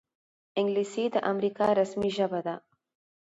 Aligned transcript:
انګلیسي 0.59 1.05
د 1.13 1.15
امریکا 1.31 1.67
رسمي 1.79 2.09
ژبه 2.17 2.39
ده 2.45 2.55